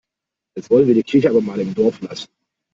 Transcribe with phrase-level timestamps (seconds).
[0.57, 2.31] Jetzt wollen wir die Kirche aber mal im Dorf lassen.